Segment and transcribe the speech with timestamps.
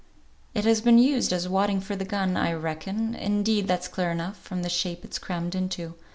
[0.55, 4.37] "It has been used as wadding for the gun, I reckon; indeed, that's clear enough,
[4.41, 5.93] from the shape it's crammed into.